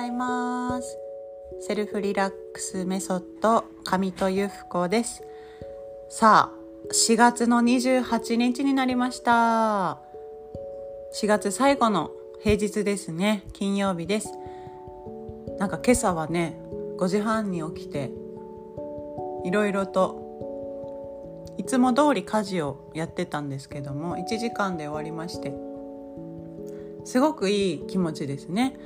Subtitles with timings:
[0.00, 0.98] ざいます。
[1.60, 5.22] セルフリラックスメソッド上戸由布子です。
[6.08, 9.98] さあ4月の28日になりました。
[11.14, 12.10] 4月最後の
[12.42, 13.44] 平日ですね。
[13.52, 14.32] 金曜日です。
[15.58, 16.58] なんか今朝はね
[16.96, 18.10] 5時半に起きて
[19.44, 25.52] いろいろといつも通り家事をやってたんですけども1時間で終わりまして
[27.04, 28.78] すごくいい気持ちですね。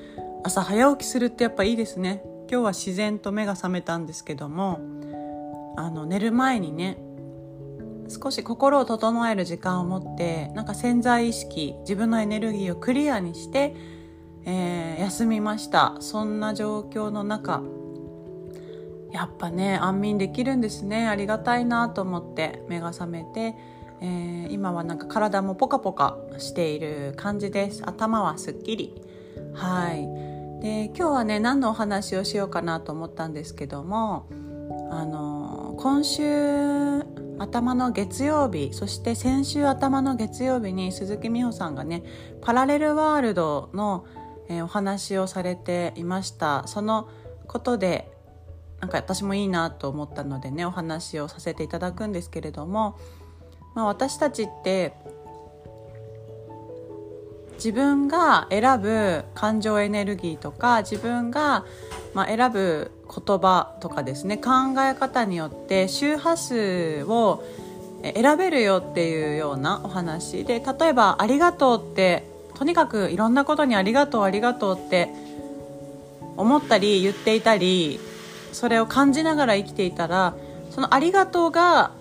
[0.45, 2.23] 朝早起きするってやっぱいいですね。
[2.51, 4.79] 今日は自然と目が覚めたんですけども
[5.75, 6.99] あの寝る前にね
[8.11, 13.75] 少し心を整える時間を持ってなんか潜在意識自分のエネルギーをクリアにして、
[14.45, 15.97] えー、休みました。
[16.01, 17.63] そんな状況の中
[19.11, 21.09] やっぱね安眠できるんですね。
[21.09, 23.57] ありがたいなと思って目が覚めて
[24.01, 27.83] えー、今はなんか体もポカポカしている感じです。
[27.87, 29.01] 頭はすっきり。
[29.55, 30.34] はい。
[30.65, 34.27] で今日はね何のお話をしようかなと思ったんですけども
[34.91, 37.05] あの今週
[37.39, 42.03] 頭の月曜日そして先週頭の月曜日に鈴木美穂さんがね
[42.41, 44.07] パラレルワールドの、
[44.49, 46.67] えー、お話をされていました。
[46.67, 47.11] その
[47.47, 48.11] ことで
[48.81, 52.99] なんか私もいいなと思ったのでねお話をさせていただくんですけれども
[53.75, 54.95] まあ、私たちって
[57.65, 61.65] 自分が選ぶ感情エネルギーとか自分が
[62.13, 67.43] ま選ぶ言葉とかですね考え方によって周波数を
[68.03, 75.09] 選べるよっていうようなお話で例えば「ありがとう」ってとにかくいろんなことに「ありがとうありがとう」って
[76.37, 77.99] 思ったり言っていたり
[78.53, 80.35] それを感じながら生きていたら
[80.71, 81.93] その「ありがとう」が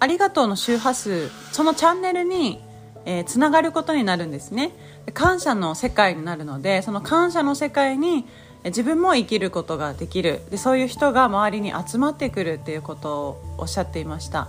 [0.00, 2.71] ありがとうの周波数そのチャンネルに
[3.04, 4.72] えー、つながることになるんですね。
[5.14, 8.26] 感謝の世界になるのでその感謝の世界に
[8.64, 10.40] 自分も生きることができる。
[10.50, 14.48] でそういう人が周りに集まってくるっていうことをおっしゃっていました。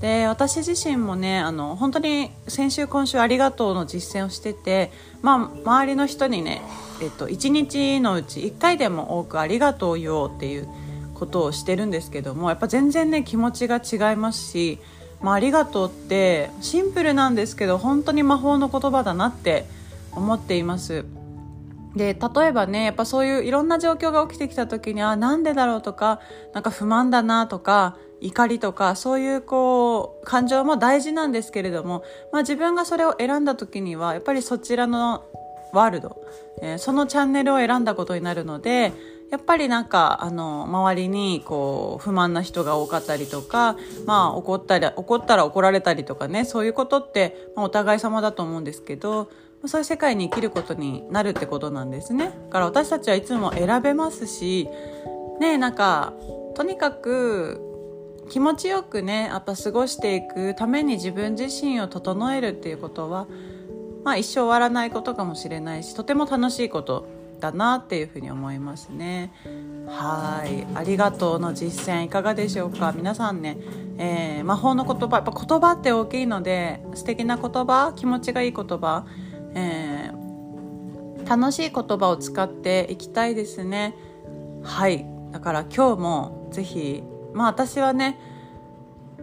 [0.00, 4.90] で私自身もねあの本当に先週今週ありがとうの実践をしてて、
[5.22, 6.62] まあ、周りの人にね、
[7.00, 10.68] えっと、1日のうち1回でも多くありがとうを言おうっていう
[11.14, 14.78] ことをしてるんですけどもやっぱ全然ね気持ちが違いますし、
[15.24, 19.64] まあ、ありがとうってシンプルなんですけど本当に魔法の言葉だなって
[20.12, 21.06] 思っています。
[21.96, 26.20] で例えばねやっぱそういういろんな状況が起きてきた時にあなんでだろうとか
[26.52, 32.02] なんか不満だなとか怒りとかそういうこう感情も大事なんですけれども、
[32.32, 35.24] まあ、自分がそれを選んだ時にはやっぱりそちらの
[35.72, 36.20] ワールド、
[36.60, 38.92] えー、そのチャンネルを選んだことになるので
[39.34, 49.28] やっぱりなんかあの周りにこう不満な人が多かったりとか、まあ、怒ったり怒ったら怒られたりとかねそういうことって、まあ、お互い様だと思うんですけど
[49.66, 52.26] そういう世界に生きることになるってことなんですね。
[52.26, 54.68] だから私たちはいつも選べますし
[55.40, 56.12] ねなんか
[56.54, 57.60] とにかく
[58.30, 63.26] 気持ちよくねやっぱ過ごしていくために自分自身を整えるっていうことは、
[64.04, 69.32] まあ、一生終わらないことかもしれないしとても楽しいことだなっていうふうに思いますね。
[69.86, 70.66] はい。
[70.74, 72.92] ありがとうの実践いかがでしょうか？
[72.96, 73.58] 皆さんね、
[73.98, 79.04] えー、魔法の言葉やっぱ言葉って大きいので素敵な言葉気持ちがいい言葉、
[79.54, 83.94] えー、楽しい言葉を使っていきたいですね。
[84.62, 85.04] はい。
[85.32, 87.02] だから今日もぜひ
[87.34, 88.18] まあ私はね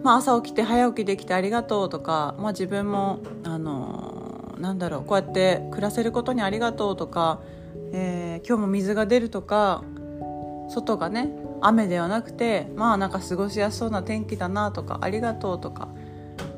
[0.03, 7.40] まあ、朝起きて早起きできてありがとうとか、まあ、自分もあのなんだろうこうやって暮らせることにありがとうとか
[7.94, 9.84] えー、今日も水が出るとか
[10.70, 11.30] 外がね
[11.62, 15.90] 雨ではなくてまあなんか過ごしやすそうな天気だなとかありがとうとか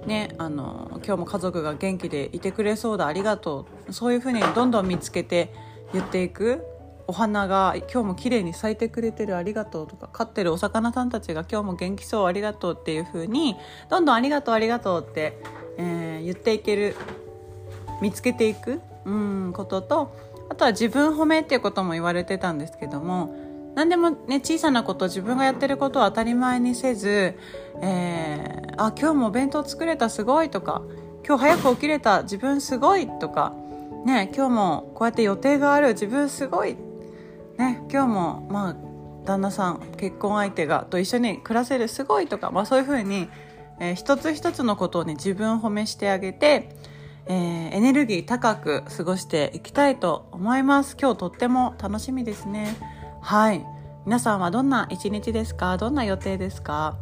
[0.05, 5.53] ねあの今日も家族が元気でいてくれそうだありがとうそういうふうにどんどん見つけて
[5.93, 6.63] 言っていく
[7.05, 13.55] お花が今日も綺麗に咲いてくれてるありがとうとか飼ってるお魚さんたちが今日も元気そうありがとうっていうふうに
[13.89, 15.37] どんどんありがとうありがとうって、
[15.77, 16.95] えー、言っていける
[18.01, 20.15] 見つけていくうんことと
[20.49, 23.35] あとは自分褒めっていうことも言われてたんですけども
[23.75, 27.37] 何でもね小さなこと自分がやってることを当たり前にせず、
[27.81, 30.83] えー、あ今日もお弁当作れたすごいとか
[31.25, 33.53] 今日早く起きれた自分すごいとか
[34.05, 36.75] ね今日もこうやって予定がある自分すごい
[37.57, 38.75] ね今日もまあ
[39.25, 43.29] 旦那さん結婚相手がと一緒に暮らせるすごいとか、まあ、そういうふうに、
[43.79, 46.69] えー、一つ一つのことをね自分を褒めしてあげて
[47.25, 50.97] えー、エネルギー高く過ごしていきたいと思います。
[50.99, 52.75] 今日とっても楽しみですね。
[53.21, 53.65] はい。
[54.05, 55.77] 皆さんはどんな一日ですか？
[55.77, 56.97] どんな予定ですか？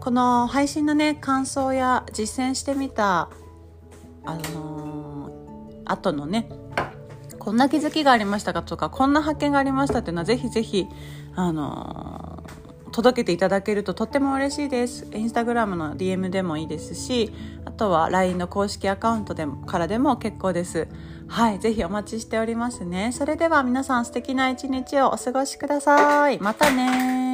[0.00, 3.28] この配信のね感想や実践してみた
[4.24, 6.48] あのー、後のね
[7.38, 10.86] こんな気づきがありましたかとかこんな発見がありましたっていうのはぜひぜひ
[11.34, 12.42] あの
[12.90, 15.06] 届けていただけるととっても嬉しいです。
[15.12, 17.32] インスタグラムの DM でもいいですし
[17.64, 20.88] あとは LINE の公式アカウントでもからでも結構です。
[21.28, 23.12] はいぜひお待ちしておりますね。
[23.12, 26.38] それでは皆さん素敵な一日をお過ごしください。
[26.40, 27.29] またね